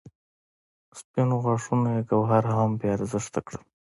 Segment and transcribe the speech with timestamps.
[0.99, 3.55] سپینو غاښونو یې ګوهر هم بې ارزښته کړ.